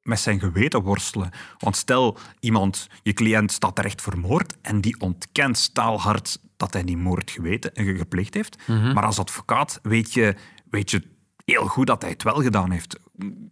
[0.01, 1.31] met zijn geweten worstelen.
[1.57, 6.97] Want stel, iemand, je cliënt staat terecht vermoord en die ontkent staalhard dat hij die
[6.97, 8.67] moord geweten, eh, gepleegd heeft.
[8.67, 10.35] Maar als advocaat weet je,
[10.69, 11.03] weet je
[11.45, 12.99] heel goed dat hij het wel gedaan heeft.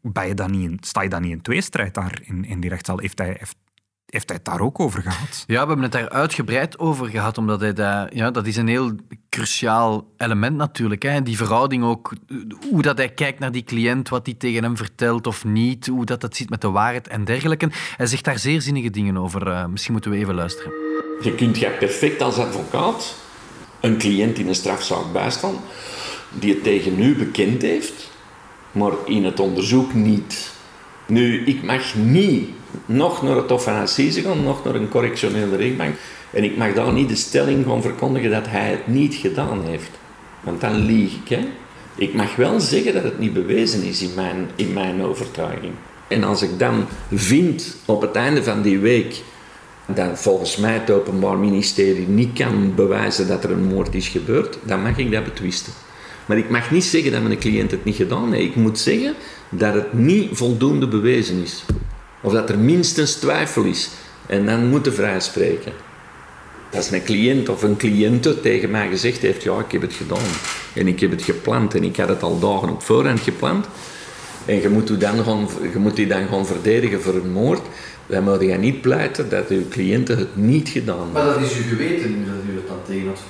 [0.02, 2.70] Ben je dan niet in, sta je dan niet in tweestrijd daar in, in die
[2.70, 3.00] rechtszaal?
[3.00, 3.58] Heeft hij, heeft,
[4.06, 5.44] heeft hij het daar ook over gehad?
[5.48, 8.68] Ja, we hebben het daar uitgebreid over gehad, omdat hij dat, ja, dat is een
[8.68, 8.91] heel
[9.30, 11.04] cruciaal element natuurlijk.
[11.04, 11.24] Hè.
[11.24, 12.13] Die verhouding ook,
[12.70, 16.06] hoe dat hij kijkt naar die cliënt, wat hij tegen hem vertelt of niet, hoe
[16.06, 17.70] dat, dat zit met de waarheid en dergelijke.
[17.98, 19.48] Hij zegt daar zeer zinnige dingen over.
[19.48, 20.72] Eh, misschien moeten we even luisteren.
[21.22, 23.15] Je kunt je perfect als advocaat
[23.80, 25.56] een cliënt in een strafzaak bijstaan
[26.39, 28.12] die het tegen u bekend heeft,
[28.72, 30.55] maar in het onderzoek niet.
[31.06, 32.50] Nu, ik mag niet
[32.86, 35.96] nog naar het Hof van Assise gaan, nog naar een correctionele rechtbank,
[36.32, 39.89] en ik mag daar niet de stelling van verkondigen dat hij het niet gedaan heeft.
[40.41, 41.30] Want dan lieg ik.
[41.30, 41.48] Hè?
[41.96, 45.74] Ik mag wel zeggen dat het niet bewezen is in mijn, in mijn overtuiging.
[46.08, 49.22] En als ik dan vind op het einde van die week
[49.86, 54.58] dat volgens mij het Openbaar Ministerie niet kan bewijzen dat er een moord is gebeurd,
[54.63, 55.74] dan mag ik dat betwisten.
[56.26, 58.46] Maar ik mag niet zeggen dat mijn cliënt het niet gedaan heeft.
[58.46, 59.14] Ik moet zeggen
[59.50, 61.64] dat het niet voldoende bewezen is.
[62.22, 63.90] Of dat er minstens twijfel is.
[64.26, 65.72] En dan moet je vrijspreken.
[66.74, 70.28] Als een cliënt of een cliënte tegen mij gezegd heeft, ja, ik heb het gedaan.
[70.74, 73.66] En ik heb het gepland en ik had het al dagen op voorhand gepland.
[74.46, 77.62] En je moet, u dan gaan, je moet die dan gaan verdedigen voor een moord.
[78.08, 81.14] Dan moet je niet pleiten dat uw cliënten het niet gedaan hebben.
[81.14, 82.55] Maar dat is uw geweten dat u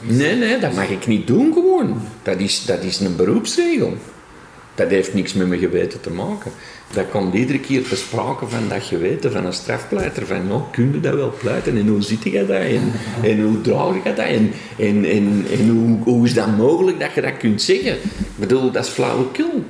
[0.02, 2.02] Nee, nee, dat mag ik niet doen gewoon.
[2.24, 3.98] Dat is, dat is een beroepsregel.
[4.76, 6.52] Dat heeft niks met mijn geweten te maken.
[6.94, 10.26] Dat komt iedere keer te sprake van dat geweten van een strafpleiter.
[10.26, 11.78] Van, nou, kun je dat wel pleiten?
[11.78, 12.50] En hoe zit je dat?
[12.50, 12.92] En,
[13.24, 14.26] en hoe draag je dat?
[14.26, 17.94] En, en, en, en hoe, hoe is dat mogelijk dat je dat kunt zeggen?
[17.94, 19.64] Ik bedoel, dat is flauwekul.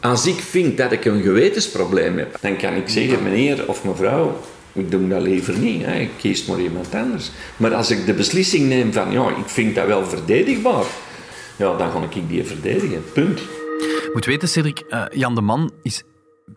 [0.00, 4.40] Als ik vind dat ik een gewetensprobleem heb, dan kan ik zeggen, meneer of mevrouw,
[4.74, 5.84] ik doe dat liever niet.
[5.84, 5.98] Hè.
[5.98, 7.30] Ik kies maar iemand anders.
[7.56, 10.84] Maar als ik de beslissing neem van, ja, ik vind dat wel verdedigbaar,
[11.56, 13.04] ja, dan ga ik die verdedigen.
[13.12, 13.40] Punt.
[14.12, 16.02] Moet weten, Cedric, uh, Jan de Man is,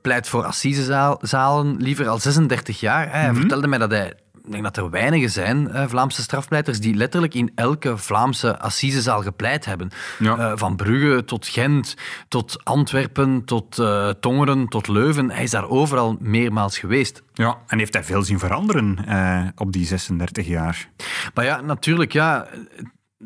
[0.01, 3.11] pleit voor assisezalen liever al 36 jaar.
[3.11, 3.39] Hij Mhm.
[3.39, 4.13] vertelde mij dat hij
[4.47, 9.21] ik denk dat er weinigen zijn, eh, Vlaamse strafpleiters, die letterlijk in elke Vlaamse assisezaal
[9.21, 9.89] gepleit hebben.
[10.19, 10.37] Ja.
[10.37, 11.95] Eh, van Brugge tot Gent,
[12.27, 15.31] tot Antwerpen, tot eh, Tongeren, tot Leuven.
[15.31, 17.23] Hij is daar overal meermaals geweest.
[17.33, 20.89] Ja, en heeft hij veel zien veranderen eh, op die 36 jaar.
[21.33, 22.47] Maar ja, natuurlijk, ja,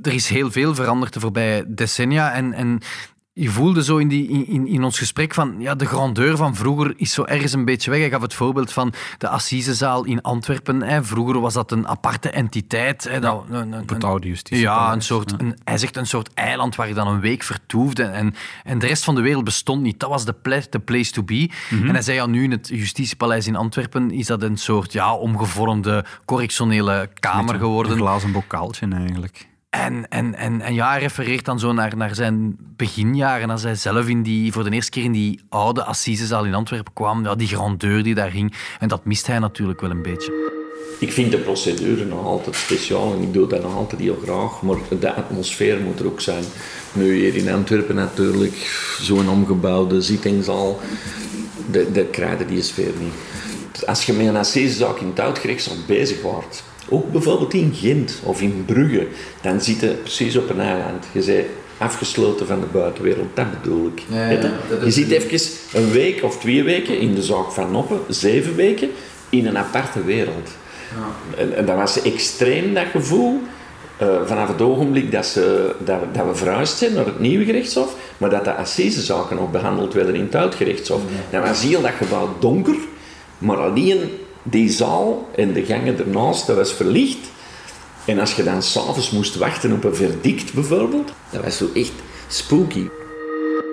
[0.01, 2.33] er is heel veel veranderd de voorbije decennia.
[2.33, 2.79] En, en
[3.41, 6.93] je voelde zo in, die, in, in ons gesprek van ja, de grandeur van vroeger
[6.97, 7.99] is zo ergens een beetje weg.
[7.99, 10.81] Hij gaf het voorbeeld van de Assisezaal in Antwerpen.
[10.81, 11.03] Hè.
[11.03, 13.03] Vroeger was dat een aparte entiteit.
[13.03, 13.19] Hè.
[13.19, 14.63] Dat, een, een- een- justitie.
[14.63, 18.03] ja, een soort, een, hij zegt een soort eiland waar je dan een week vertoefde.
[18.03, 19.99] En, en de rest van de wereld bestond niet.
[19.99, 21.49] Dat was de, ple- de place to be.
[21.69, 25.15] En hij zei ja, nu in het Justitiepaleis in Antwerpen is dat een soort ja,
[25.15, 27.91] omgevormde correctionele kamer geworden.
[27.91, 29.49] Een glazen bokaaltje eigenlijk.
[29.71, 33.75] En, en, en, en ja, hij refereert dan zo naar, naar zijn beginjaren, als hij
[33.75, 37.23] zelf in die, voor de eerste keer in die oude assisezaal in Antwerpen kwam.
[37.23, 38.53] Ja, die grandeur die daar hing.
[38.79, 40.49] En dat mist hij natuurlijk wel een beetje.
[40.99, 44.61] Ik vind de procedure nog altijd speciaal en ik doe dat nog altijd heel graag,
[44.61, 46.43] maar de atmosfeer moet er ook zijn.
[46.93, 48.55] Nu hier in Antwerpen natuurlijk,
[49.01, 50.79] zo'n omgebouwde zittingzaal,
[51.71, 53.85] de krijg je die sfeer niet.
[53.85, 58.41] Als je met een assisezaak in het oudgerechtshof bezig wordt, ook bijvoorbeeld in Gent of
[58.41, 59.07] in Brugge,
[59.41, 61.05] dan zit je precies op een eiland.
[61.11, 61.45] Je bent
[61.77, 64.03] afgesloten van de buitenwereld, dat bedoel ik.
[64.09, 64.39] Ja, ja, je?
[64.69, 67.99] dat je is- zit even een week of twee weken in de zaak van Noppen,
[68.07, 68.89] zeven weken,
[69.29, 70.49] in een aparte wereld.
[71.37, 73.39] En, en dat was extreem, dat gevoel.
[73.97, 77.45] eh, vanaf het ogenblik dat, ze, dat, we- dat we verhuisd zijn naar het nieuwe
[77.45, 81.01] gerechtshof, maar dat de assisezaken nog behandeld werden in het oud gerechtshof.
[81.29, 82.75] Dan was heel dat gebouw donker,
[83.37, 83.99] maar alleen
[84.43, 87.29] die zaal en de gangen ernaast, dat was verlicht.
[88.05, 91.93] En als je dan s'avonds moest wachten op een verdict bijvoorbeeld, dat was zo echt
[92.27, 92.87] spooky.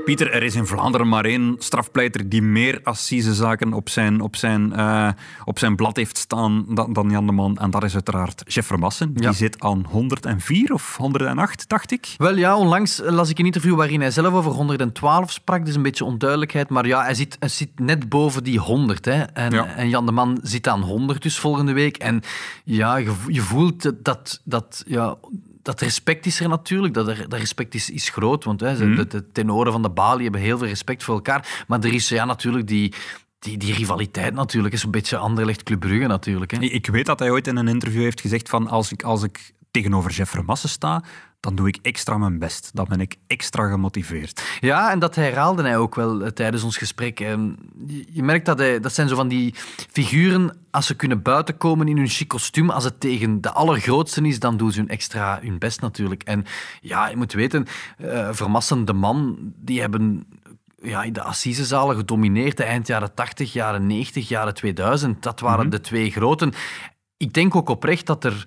[0.09, 4.73] Pieter, er is in Vlaanderen maar één strafpleiter die meer assisezaken op zijn, op zijn,
[4.73, 5.09] eh,
[5.44, 7.57] op zijn blad heeft staan dan, dan Jan de Man.
[7.57, 9.11] En dat is uiteraard Jeff Vermassen.
[9.14, 9.29] Ja.
[9.29, 12.14] Die zit aan 104 of 108, dacht ik.
[12.16, 15.66] Wel ja, onlangs las ik een interview waarin hij zelf over 112 sprak.
[15.66, 16.68] Dus een beetje onduidelijkheid.
[16.68, 19.05] Maar ja, hij zit, hij zit net boven die 100.
[19.05, 19.23] Hè.
[19.23, 19.66] En, Ja.
[19.66, 21.97] en Jan de Man zit aan 100 dus volgende week.
[21.97, 22.23] En
[22.64, 25.16] ja, je, je voelt dat, dat, ja,
[25.68, 26.94] dat respect is er natuurlijk.
[26.94, 28.44] Dat, er, dat respect is, is groot.
[28.44, 28.96] Want hè, Mhm.
[28.96, 31.64] de, de tenoren van de balie hebben heel veel respect voor elkaar.
[31.66, 32.92] Maar er is ja, natuurlijk die...
[33.38, 36.50] Die, die rivaliteit natuurlijk is een beetje Anderlecht Club Brugge natuurlijk.
[36.50, 36.61] Hè.
[36.61, 39.52] Ik weet dat hij ooit in een interview heeft gezegd van als ik, als ik
[39.78, 41.02] tegenover Jeff Vermassen sta,
[41.40, 42.70] dan doe ik extra mijn best.
[42.74, 44.42] Dan ben ik extra gemotiveerd.
[44.60, 47.20] Ja, en dat herhaalde hij ook wel eh, tijdens ons gesprek.
[47.20, 47.50] Ehm,
[48.10, 49.54] Je, merkt dat hij, dat zijn zo van die
[49.90, 54.38] figuren, als ze kunnen buitenkomen in hun chic kostuum, als het tegen de allergrootste is,
[54.38, 56.22] dan doen ze hun extra hun best natuurlijk.
[56.22, 56.44] En
[56.80, 60.26] ja, je moet weten, eh Vermassen, de man, die hebben
[60.82, 65.22] ja, in de assisezalen gedomineerd, de eind jaren 80, jaren 90, jaren 2000.
[65.22, 66.52] Dat waren de twee groten.
[67.16, 68.44] Ik denk ook oprecht dat er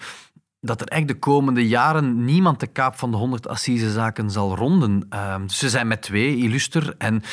[0.62, 5.06] dat er echt de komende jaren niemand de kaap van de 100 assisezaken zal ronden.
[5.10, 6.96] Ehm, ze zijn met twee, illuster.
[6.98, 7.24] En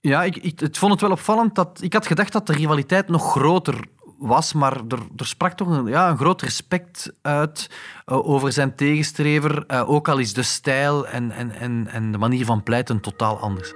[0.00, 1.78] ja, ik, ik het vond het wel opvallend dat...
[1.82, 3.74] Ik had gedacht dat de rivaliteit nog groter
[4.18, 7.70] was, maar er, er sprak toch een, ja, een groot respect uit
[8.04, 9.64] eh, over zijn tegenstrever.
[9.66, 13.38] eh, ook al is de stijl en, en, en, en de manier van pleiten totaal
[13.38, 13.72] anders.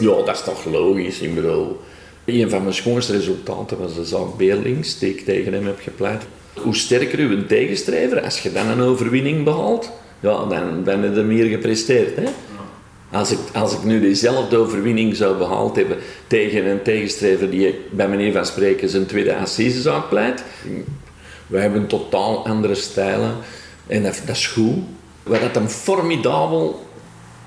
[0.00, 1.20] Ja, dat is toch logisch.
[1.20, 1.80] Ik bedoel,
[2.24, 6.26] een van mijn schoonste resultaten was de zaak Beerlings, die ik tegen hem heb gepleit.
[6.62, 9.90] Hoe sterker uw tegenstrever, als je dan een overwinning behaalt,
[10.20, 10.44] ja,
[10.84, 12.16] dan, heb je meer gepresteerd.
[12.16, 12.24] Hè?
[13.10, 18.08] Als, ik, als ik nu dezelfde overwinning zou behaald hebben tegen een tegenstrever die bij
[18.08, 20.44] meneer van Spreken zijn tweede assisezaak pleit,
[21.46, 23.34] we hebben totaal andere stijlen
[23.86, 24.76] en dat, is goed.
[25.22, 26.86] Wat dat hem formidabel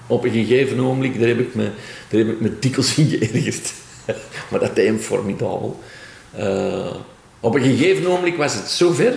[0.07, 1.69] op een gegeven ogenblik, daar heb ik me,
[2.09, 3.73] daar heb ik me dikwijls in geërgerd.
[4.49, 5.79] maar dat deed hem formidabel.
[6.31, 6.95] Eh,
[7.41, 9.13] op een gegeven ogenblik was het zover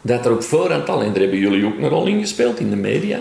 [0.00, 2.70] dat er op voorhand al, en daar hebben jullie ook een rol in gespeeld in
[2.70, 3.20] de media,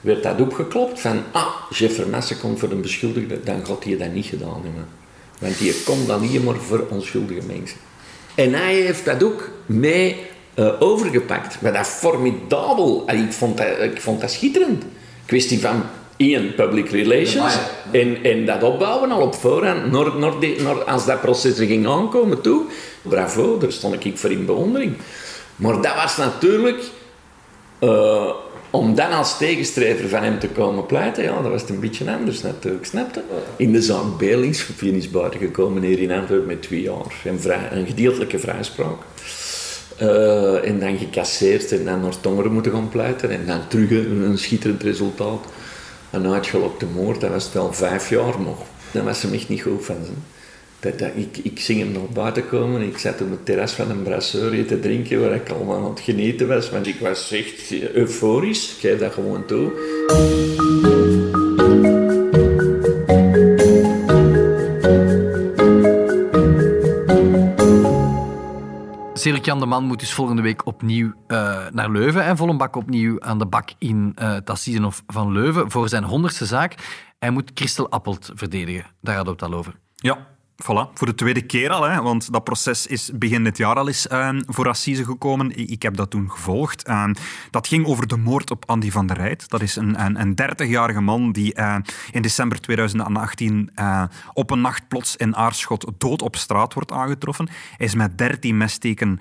[0.00, 4.12] werd dat opgeklopt van, ah, Jeff Vermassen komt voor een beschuldigde, dan gaat hij dat
[4.12, 4.86] niet gedaan hebben.
[5.38, 7.78] Want die komt dan niet maar voor onschuldige mensen.
[8.34, 10.16] En hij heeft dat ook mee
[10.54, 11.60] eh, overgepakt.
[11.60, 13.02] Maar dat formidabel.
[13.06, 14.84] En ik, vond dat, ik vond dat schitterend.
[15.26, 15.82] Kwestie van
[16.16, 17.54] in public relations.
[17.90, 21.66] En, en dat opbouwen al op voorhand, naar, naar die, naar, als dat proces er
[21.66, 22.62] ging aankomen toe.
[23.08, 24.96] Bravo, daar stond ik voor in bewondering.
[25.56, 26.82] Maar dat was natuurlijk...
[27.78, 28.30] eh,
[28.74, 32.42] om dan als tegenstrever van hem te komen pleiten, ja, dat was een beetje anders
[32.42, 33.22] natuurlijk, snap je?
[33.56, 37.14] In de zaak Belings is buiten gekomen hier in Antwerpen met twee jaar.
[37.24, 38.96] En vrij, een gedeeltelijke vrijspraak.
[39.96, 43.30] Eh, en dan gecasseerd en dan naar Tongeren moeten gaan pleiten.
[43.30, 45.44] En dan terug een, een schitterend resultaat.
[46.10, 48.54] Een uitgelokte moord, dat was het wel vijf jaar, maar
[48.90, 49.96] daar was hem echt niet goed van.
[50.04, 50.10] Ze.
[50.84, 52.82] Dat, dat, ik, ik zing hem naar buiten komen.
[52.82, 56.00] Ik zat op het terras van een brasserie te drinken waar ik allemaal aan het
[56.00, 56.70] genieten was.
[56.70, 58.74] Want ik was echt euforisch.
[58.74, 59.72] Ik geef dat gewoon toe.
[69.14, 72.56] Cedric Jan de Man moet dus volgende week opnieuw eh, naar Leuven en vol een
[72.56, 74.36] bak opnieuw aan de bak in uh,
[75.06, 76.74] van Leuven voor zijn honderdste zaak.
[77.18, 78.86] Hij moet Christel Appelt verdedigen.
[79.00, 79.74] Daar hadden we het al over.
[79.94, 83.76] Ja, Voilà, voor de tweede keer al, hè, want dat proces is begin dit jaar
[83.76, 85.70] al eens uh, voor Assise gekomen.
[85.70, 86.88] Ik, heb dat toen gevolgd.
[86.88, 87.04] Uh,
[87.50, 89.48] dat ging over de moord op Andy van der Rijt.
[89.48, 91.76] Dat is een, een, een 30-jarige man die uh,
[92.10, 93.70] in december 2018
[94.32, 97.48] op een nacht plots in Aarschot dood op straat wordt aangetroffen.
[97.76, 99.20] Hij is met 13 messteken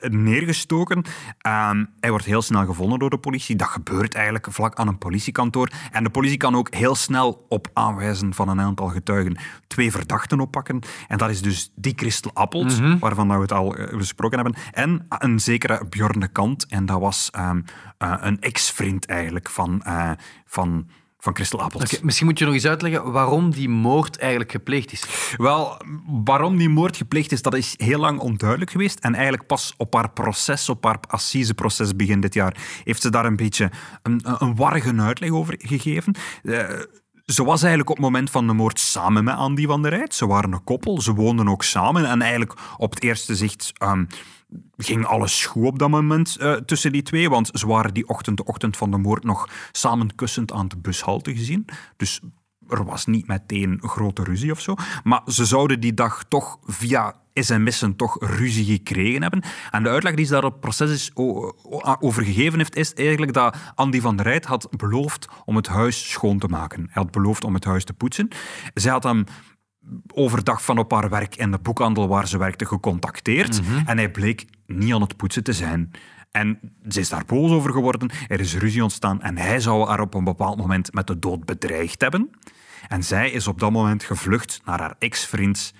[0.00, 1.04] neergestoken.
[1.38, 3.56] Ehm, hij wordt heel snel gevonden door de politie.
[3.56, 5.70] Dat gebeurt eigenlijk vlak aan een politiekantoor.
[5.92, 10.40] En de politie kan ook heel snel op aanwijzen van een aantal getuigen twee verdachten
[10.48, 10.80] oppakken.
[11.08, 12.98] En dat is dus die Christel Appelt, Mhm.
[12.98, 14.60] waarvan we het al eh, besproken hebben.
[14.72, 16.66] En een zekere Bjorn de Kant.
[16.66, 17.60] En dat was ehm,
[17.98, 20.10] eh, een ex-vriend eigenlijk van, eh,
[20.46, 21.32] van, van.
[21.98, 25.34] Oké, misschien moet je nog eens uitleggen waarom die moord eigenlijk gepleegd is.
[25.36, 25.80] Wel,
[26.24, 28.98] waarom die moord gepleegd is, dat is heel lang onduidelijk geweest.
[28.98, 33.24] En eigenlijk pas op haar proces, op haar assiseproces begin dit jaar, heeft ze daar
[33.24, 33.70] een beetje
[34.02, 36.14] een, een warrige uitleg over gegeven.
[37.32, 40.14] Ze was eigenlijk op het moment van de moord samen met Andy van der Rijt.
[40.14, 42.04] Ze waren een koppel, ze woonden ook samen.
[42.04, 44.04] En eigenlijk op het eerste zicht ehm,
[44.76, 47.30] ging alles goed op dat moment eh, tussen die twee.
[47.30, 50.76] Want ze waren die ochtend, de ochtend van de moord, nog samen kussend aan de
[50.76, 51.64] bushalte gezien.
[51.96, 52.20] Dus
[52.68, 54.74] er was niet meteen grote ruzie of zo.
[55.04, 59.42] Maar ze zouden die dag toch via sms'en toch ruzie gekregen hebben.
[59.70, 61.10] En de uitleg die ze daar op het proces is
[62.00, 66.10] over gegeven heeft, is eigenlijk dat Andy van der Rijt had beloofd om het huis
[66.10, 66.80] schoon te maken.
[66.80, 68.28] Hij had beloofd om het huis te poetsen.
[68.74, 69.24] Zij had hem
[70.14, 73.60] overdag van op haar werk in de boekhandel waar ze werkte gecontacteerd.
[73.86, 75.90] En hij bleek niet aan het poetsen te zijn.
[76.30, 78.10] En ze is daar boos over geworden.
[78.26, 81.44] Er is ruzie ontstaan en hij zou haar op een bepaald moment met de dood
[81.44, 82.30] bedreigd hebben.
[82.88, 85.72] En zij is op dat moment gevlucht naar haar ex-vriend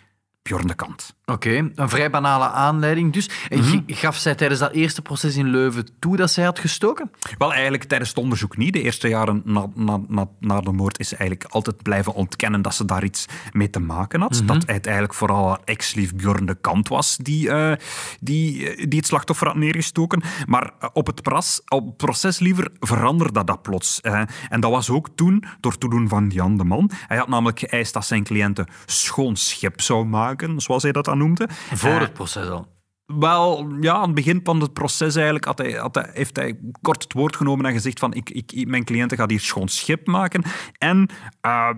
[0.42, 1.16] Bjorn de Kant.
[1.33, 3.31] Oké, een vrij banale aanleiding dus.
[3.49, 3.79] En Mhm.
[3.87, 7.11] gaf zij tijdens dat eerste proces in Leuven toe dat zij had gestoken?
[7.38, 8.73] Wel, eigenlijk tijdens het onderzoek niet.
[8.73, 12.62] De eerste jaren na, na, na, na de moord is ze eigenlijk altijd blijven ontkennen
[12.62, 14.43] dat ze daar iets mee te maken had.
[14.45, 17.73] Dat het eigenlijk vooral haar ex-lief Bjorn de Kant was die, eh,
[18.21, 20.23] die, eh, die het slachtoffer had neergestoken.
[20.47, 24.01] Maar eh, op het, pras, op het proces liever veranderde dat plots.
[24.01, 24.21] eh.
[24.49, 26.91] en dat was ook toen door toedoen van Jan de Man.
[27.07, 31.18] Hij had namelijk geëist dat zijn cliënten schoon schip zou maken, zoals hij dat dan
[31.19, 31.49] noemde.
[31.51, 32.67] Voor Eh, het proces al.
[33.07, 36.59] wel, ja, aan het begin van het proces eigenlijk had hij, had hij, heeft hij
[36.81, 40.07] kort het woord genomen en gezegd van ik, ik, mijn cliënten gaat hier schoon schip
[40.07, 40.43] maken.
[40.79, 41.09] En
[41.41, 41.71] eh,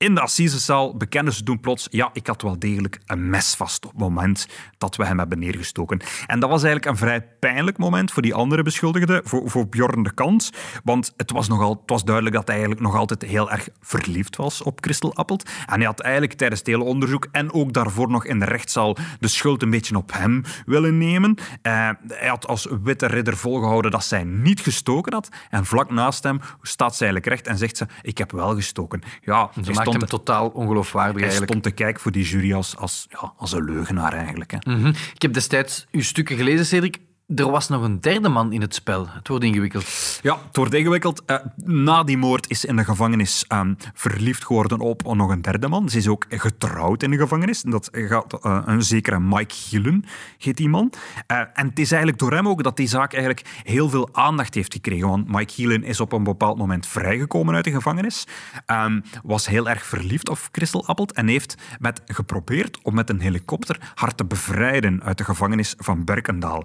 [0.00, 3.84] in de assisezaal bekennen ze toen plots ja, ik had wel degelijk een mes vast
[3.84, 4.46] op het moment
[4.78, 6.00] dat we hem hebben neergestoken.
[6.26, 10.02] En dat was eigenlijk een vrij pijnlijk moment voor die andere beschuldigde, voor, voor Bjorn
[10.02, 10.50] de Kant.
[10.84, 14.36] Want het was, nogal, het was duidelijk dat hij eigenlijk nog altijd heel erg verliefd
[14.36, 15.48] was op Christel Appelt.
[15.66, 18.96] En hij had eigenlijk tijdens het hele onderzoek en ook daarvoor nog in de rechtszaal
[19.18, 21.34] de schuld een beetje op hem willen nemen.
[21.62, 25.28] Eh, hij had als witte ridder volgehouden dat zij niet gestoken had.
[25.50, 29.02] En vlak naast hem staat ze eigenlijk recht en zegt ze, ik heb wel gestoken.
[29.20, 29.50] Ja,
[29.98, 31.50] maakt hem totaal ongeloofwaardig hij eigenlijk.
[31.50, 34.50] stond te kijken voor die jury als, als, ja, als een leugenaar eigenlijk.
[34.50, 34.72] Hè.
[34.72, 34.88] Mhm.
[35.14, 36.98] Ik heb destijds uw stukken gelezen, Cedric.
[37.36, 39.06] Er was nog een derde man in het spel.
[39.08, 40.18] Het wordt ingewikkeld.
[40.22, 41.22] Ja, het wordt ingewikkeld.
[41.24, 45.68] Eh, na die moord is in de gevangenis ehm, verliefd geworden op nog een derde
[45.68, 45.88] man.
[45.88, 47.62] Ze is ook getrouwd in de gevangenis.
[47.62, 50.04] Dat gaat eh, een zekere Mike Gillen,
[50.38, 50.92] heet die man.
[51.26, 54.54] Eh, en het is eigenlijk door hem ook dat die zaak eigenlijk heel veel aandacht
[54.54, 55.08] heeft gekregen.
[55.08, 58.26] Want Mike Gillen is op een bepaald moment vrijgekomen uit de gevangenis.
[58.66, 63.20] ehm, was heel erg verliefd op Christel Appelt en heeft met, geprobeerd om met een
[63.20, 66.64] helikopter haar te bevrijden uit de gevangenis van Berkendaal.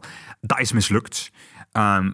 [0.59, 1.31] Is mislukt.
[1.71, 2.11] Ehm,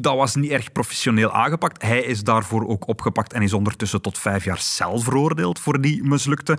[0.00, 1.82] dat was niet erg professioneel aangepakt.
[1.82, 6.02] Hij is daarvoor ook opgepakt en is ondertussen tot vijf jaar cel veroordeeld voor die
[6.02, 6.58] mislukte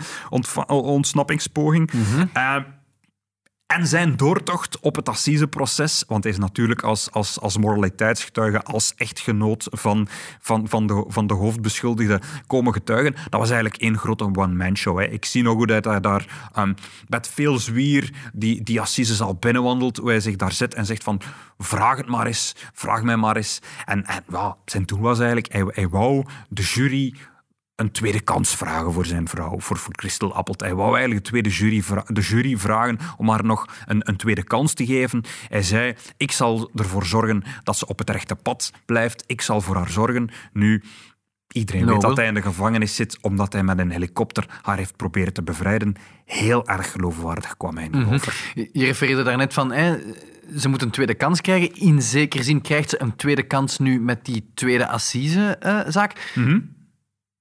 [0.68, 1.92] ontsnappingspoging.
[2.34, 2.62] Ehm,
[3.68, 8.94] En zijn doortocht op het assiseproces, want hij is natuurlijk als, als, als moraliteitsgetuige, als
[8.96, 10.08] echtgenoot van,
[10.40, 15.00] van, van, de, van de hoofdbeschuldigde komen getuigen, dat was eigenlijk één grote one-man-show.
[15.00, 16.76] Ik zie nog hoe dat hij daar um,
[17.08, 18.82] met veel zwier die, die
[19.20, 21.22] al binnenwandelt, hoe hij zich daar zit en zegt van
[21.58, 23.60] vraag het maar eens, vraag mij maar eens.
[23.86, 24.24] En, en
[24.66, 27.16] zijn doel was eigenlijk, hij, hij wou de jury
[27.76, 30.60] een tweede kans vragen voor zijn vrouw, voor, voor Christel Appelt.
[30.60, 34.44] Hij wou eigenlijk de, tweede jury, de jury vragen om haar nog een, een tweede
[34.44, 35.24] kans te geven.
[35.48, 39.24] Hij zei, ik zal ervoor zorgen dat ze op het rechte pad blijft.
[39.28, 40.30] Ik zal voor haar zorgen.
[40.54, 40.84] Nu,
[41.52, 44.96] Iedereen weet dat hij in de gevangenis zit omdat hij met een helikopter haar heeft
[44.96, 45.96] proberen te bevrijden.
[46.26, 48.54] Heel erg geloofwaardig kwam hij mm over.
[48.54, 49.98] Je refereerde daarnet van, hè,
[50.58, 51.76] ze moet een tweede kans krijgen.
[51.76, 56.32] In zekere zin krijgt ze een tweede kans nu met die tweede assisezaak.
[56.36, 56.73] Uh, mm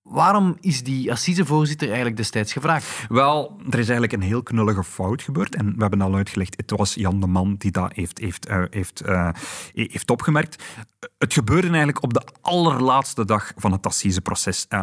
[0.03, 3.07] Waarom is die assisevoorzitter eigenlijk destijds gevraagd?
[3.09, 5.55] Wel, er is eigenlijk een heel knullige fout gebeurd.
[5.55, 8.63] En we hebben al uitgelegd, het was Jan de Man die dat heeft, heeft, uh,
[8.71, 9.29] heeft, uh,
[9.73, 10.63] heeft opgemerkt.
[11.19, 14.67] Het gebeurde eigenlijk op de allerlaatste dag van het assiseproces.
[14.69, 14.81] Uh,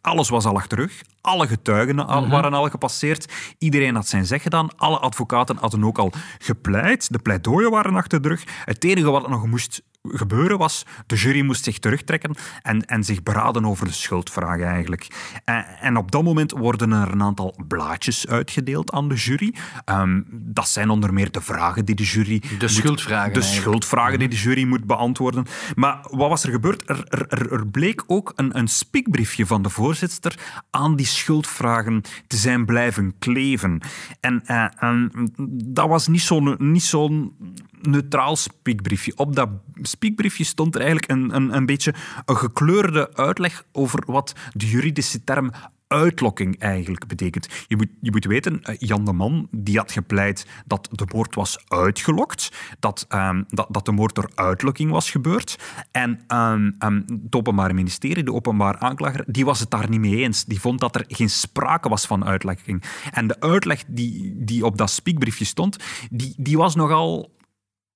[0.00, 1.02] alles was al achter rug.
[1.20, 2.28] Alle getuigen mhm.
[2.28, 3.32] waren al gepasseerd.
[3.58, 4.68] Iedereen had zijn zeg gedaan.
[4.76, 7.12] Alle advocaten hadden ook al gepleit.
[7.12, 8.44] De pleidooien waren achter de rug.
[8.64, 13.22] Het enige wat nog moest gebeuren was, de jury moest zich terugtrekken en, en zich
[13.22, 15.06] beraden over de schuldvragen eigenlijk.
[15.44, 19.54] En, en, op dat moment worden er een aantal blaadjes uitgedeeld aan de jury.
[19.84, 22.42] Um, dat zijn onder meer de vragen die de jury...
[22.58, 23.32] De schuldvragen.
[23.32, 24.44] De schuldvragen die de mhm.
[24.44, 25.46] jury moet beantwoorden.
[25.74, 26.88] Maar wat was er gebeurd?
[26.88, 30.38] Er, er, er bleek ook een, een spiekbriefje van de voorzitter
[30.70, 33.80] aan die schuldvragen te zijn blijven kleven.
[34.20, 35.10] En, uh, en
[35.64, 37.36] dat was niet zo'n niet zo'n
[37.82, 39.12] neutraal spiekbriefje.
[39.16, 39.48] Op dat
[39.82, 45.24] spiekbriefje stond er eigenlijk een, een, een beetje een gekleurde uitleg over wat de juridische
[45.24, 45.50] term
[45.90, 47.48] uitlokking eigenlijk betekent.
[47.66, 51.34] Je moet, je moet weten, eh, Jan de Man die had gepleit dat de moord
[51.34, 55.58] was uitgelokt, dat, um, dat, dat de moord door uitlokking was gebeurd.
[55.90, 60.16] En um, um, het Openbaar Ministerie, de openbaar aanklager, die was het daar niet mee
[60.16, 60.44] eens.
[60.44, 62.82] Die vond dat er geen sprake was van uitlokking.
[63.12, 65.76] En de uitleg die, die op dat spiekbriefje stond,
[66.10, 67.38] die, die was nogal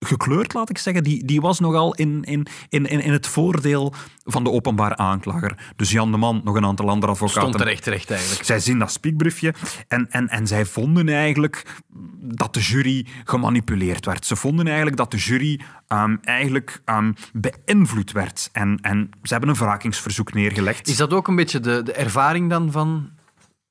[0.05, 4.45] gekleurd, laat ik zeggen, die, die was nogal in, in, in, in het voordeel van
[4.45, 5.73] de openbaar aanklager.
[5.77, 7.41] Dus Jan de Man, nog een aantal andere advocaten.
[7.41, 8.45] Stond terecht, terecht eigenlijk.
[8.45, 9.55] Zij zien dat spiekbriefje
[9.89, 11.83] en, en, en zij vonden eigenlijk
[12.21, 14.27] dat de jury gemanipuleerd werd.
[14.27, 18.49] Ze vonden eigenlijk dat de jury um, eigenlijk um, beïnvloed werd.
[18.53, 20.89] En, en ze hebben een wrakingsverzoek neergelegd.
[20.89, 23.11] Is dat ook een beetje de, de ervaring dan van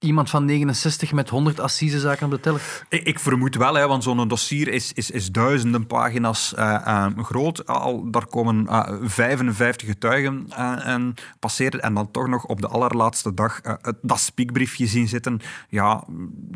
[0.04, 2.86] iemand van 69 met 100 assisezaken op de teller?
[2.90, 7.08] Ik, ik vermoed wel, hè, want zo'n dossier is, is, is duizenden pagina's uh, uh,
[7.18, 7.68] groot.
[7.68, 10.46] Al, daar komen uh, eh, 55 getuigen
[10.84, 13.62] en passeren en dan toch nog op de allerlaatste dag
[14.02, 15.40] dat spiekbriefje zien zitten.
[15.70, 16.04] Ja,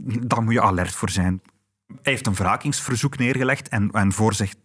[0.03, 1.41] daar moet je alert voor zijn.
[1.87, 4.11] Hij heeft een wrakingsverzoek neergelegd en, en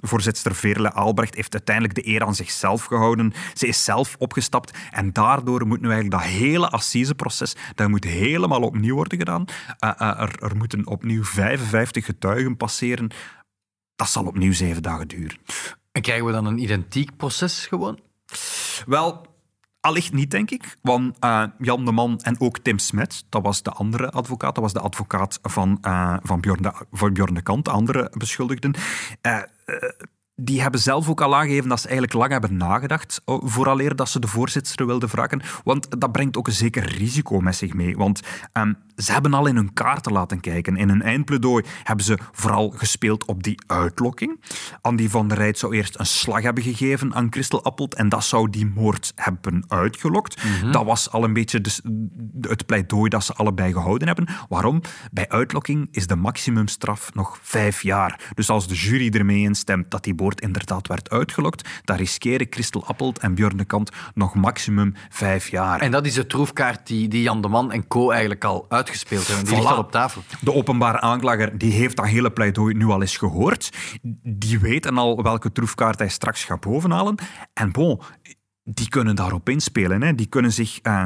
[0.01, 3.33] voorzitter Veerle Albrecht heeft uiteindelijk de eer aan zichzelf gehouden.
[3.55, 8.61] Ze is zelf opgestapt en daardoor moet nu eigenlijk dat hele assiseproces dat moet helemaal
[8.61, 9.45] opnieuw worden gedaan.
[9.85, 13.11] Uh, uh, er, er moeten opnieuw 55 getuigen passeren.
[13.97, 15.39] Dat zal opnieuw zeven dagen duren.
[15.93, 18.01] En krijgen we dan een identiek proces gewoon?
[18.87, 19.27] Wel,
[19.83, 20.77] Allicht niet, denk ik.
[20.83, 24.65] Want uh, Jan de Man en ook Tim Smet, dat was de andere advocaat, dat
[24.65, 28.75] was de advocaat van, uh, van, Bjorn, de, van Bjorn de Kant, de andere beschuldigden.
[29.23, 29.43] Uh,
[30.45, 34.09] die hebben zelf ook al aangegeven dat ze eigenlijk lang hebben nagedacht oh, vooraleer dat
[34.09, 35.43] ze de voorzitter wilden vragen.
[35.65, 37.97] Want dat brengt ook een zeker risico met zich mee.
[37.97, 38.21] Want
[38.53, 40.77] um, ze hebben al in hun kaarten laten kijken.
[40.77, 44.41] In hun eindpleidooi hebben ze vooral gespeeld op die uitlokking.
[44.81, 48.25] Andy van der Rijt zou eerst een slag hebben gegeven aan Christel Appelt en dat
[48.25, 50.45] zou die moord hebben uitgelokt.
[50.45, 50.73] Mhm.
[50.73, 51.61] Dat was al een beetje
[52.41, 54.29] het pleidooi dat ze allebei gehouden hebben.
[54.49, 54.81] Waarom?
[55.13, 58.31] Bij uitlokking is de maximumstraf nog vijf jaar.
[58.35, 62.87] Dus als de jury ermee instemt dat die moord inderdaad werd uitgelokt, dan riskeren Christel
[62.87, 65.81] Appelt en Björn de Kant nog maximum vijf jaar.
[65.81, 68.91] En dat is de troefkaart die, die Jan de Man en co eigenlijk al uit
[68.91, 69.45] gespeeld hebben.
[69.45, 70.23] Die ligt al op tafel.
[70.41, 73.71] De openbare aanklager die heeft dat hele pleidooi nu al eens gehoord.
[74.23, 77.15] Die weten al welke troefkaart hij straks gaat bovenhalen.
[77.53, 78.01] En bon,
[78.65, 80.03] die kunnen daarop inspelen.
[80.03, 80.15] Hè.
[80.15, 81.05] Die kunnen zich uh,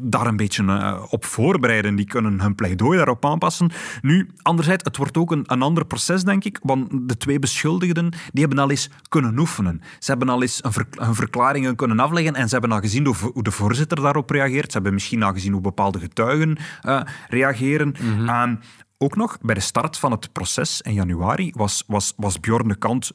[0.00, 1.94] daar een beetje uh, op voorbereiden.
[1.96, 3.70] Die kunnen hun pleidooi daarop aanpassen.
[4.02, 6.58] Nu, anderzijds, het wordt ook een, een ander proces, denk ik.
[6.62, 9.80] Want de twee beschuldigden die hebben al eens kunnen oefenen.
[9.98, 13.06] Ze hebben al eens een ver, hun verklaringen kunnen afleggen en ze hebben al gezien
[13.06, 14.66] hoe, hoe, de voorzitter daarop reageert.
[14.66, 17.94] Ze hebben misschien al gezien hoe bepaalde getuigen uh, reageren.
[18.00, 18.58] Mm -hmm.
[18.98, 22.76] ook nog, bij de start van het proces in januari was, was, was Bjorn de
[22.76, 23.12] Kant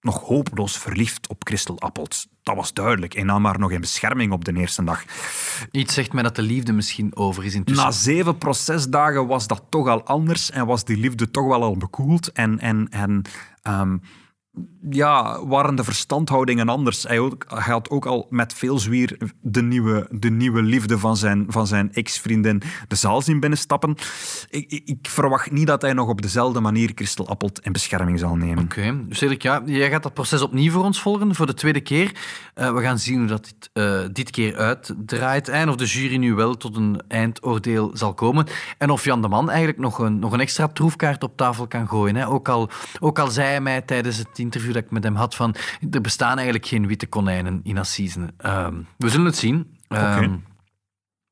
[0.00, 2.26] nog hopeloos verliefd op Christel Appelt.
[2.42, 3.12] Dat was duidelijk.
[3.12, 5.04] Hij nam maar nog in bescherming op de eerste dag.
[5.70, 7.84] Iets zegt mij dat de liefde misschien over is intussen.
[7.84, 11.76] Na zeven procesdagen was dat toch al anders en was die liefde toch wel al
[11.76, 12.32] bekoeld.
[12.32, 13.22] En, en, en
[13.62, 13.96] ehm,
[14.90, 17.02] ja, waren de verstandhoudingen anders.
[17.02, 21.44] Hij, hij, had ook al met veel zwier de nieuwe, de nieuwe liefde van zijn,
[21.48, 23.96] van zijn ex-vriendin de zaal zien binnenstappen.
[24.50, 28.36] Ik, ik, verwacht niet dat hij nog op dezelfde manier Christel Appelt in bescherming zal
[28.36, 28.64] nemen.
[28.64, 31.80] Oké, dus Cedric, ja, jij gaat dat proces opnieuw voor ons volgen, voor de tweede
[31.80, 32.14] keer.
[32.54, 36.16] Uh, we gaan zien hoe dat dit, uh, dit keer uitdraait en of de jury
[36.16, 38.46] nu wel tot een eindoordeel zal komen.
[38.78, 41.88] En of Jan de Man eigenlijk nog een, nog een extra troefkaart op tafel kan
[41.88, 42.16] gooien.
[42.16, 42.28] Hè.
[42.28, 42.70] Ook, al,
[43.00, 45.54] ook al zei hij mij tijdens het interview dat ik met hem had van
[45.90, 48.34] er bestaan eigenlijk geen witte konijnen in Assisen.
[48.46, 49.78] Um, we zullen het zien.
[49.88, 50.22] Okay.
[50.22, 50.44] Um,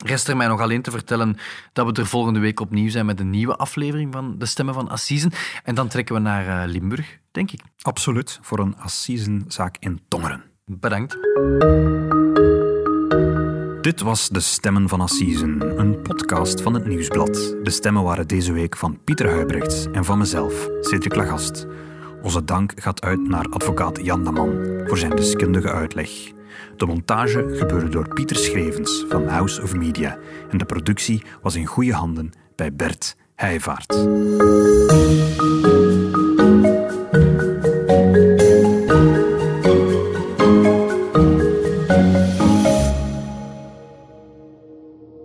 [0.04, 1.36] Rest er mij nog alleen te vertellen
[1.72, 4.88] dat we er volgende week opnieuw zijn met een nieuwe aflevering van De Stemmen van
[4.88, 5.32] Assisen.
[5.64, 7.60] En dan trekken we naar uh, Limburg, denk ik.
[7.80, 10.42] Absoluut, voor een Assisenzaak in Tongeren.
[10.64, 11.16] Bedankt.
[13.80, 17.56] Dit was De Stemmen van Assisen, een podcast van het Nieuwsblad.
[17.62, 21.66] De stemmen waren deze week van Pieter Huibrechts en van mezelf, Cedric Lagast.
[22.22, 26.10] Onze dank gaat uit naar advocaat Jan de voor zijn deskundige uitleg.
[26.76, 30.18] De montage gebeurde door Pieter Schrevens van House of Media
[30.50, 33.92] en de productie was in goede handen bij Bert Heijvaart.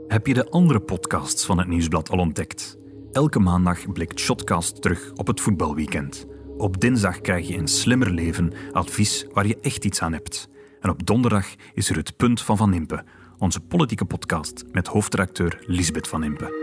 [0.07, 2.77] Heb je de andere podcasts van het Nieuwsblad al ontdekt?
[3.11, 6.25] Elke maandag blikt Shotcast terug op het voetbalweekend.
[6.57, 10.49] Op dinsdag krijg je een slimmer leven advies waar je echt iets aan hebt.
[10.81, 13.03] En op donderdag is er het punt van Van Impe,
[13.37, 16.61] onze politieke podcast met hoofdredacteur Lisbeth Van Impe.